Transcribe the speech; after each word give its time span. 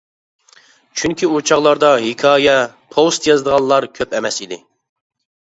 چۈنكى 1.01 1.29
ئۇ 1.33 1.41
چاغلاردا 1.49 1.91
ھېكايە، 2.05 2.57
پوۋېست 2.97 3.29
يازىدىغانلار 3.33 3.89
كۆپ 4.01 4.19
ئەمەس 4.21 4.41
ئىدى. 4.43 4.61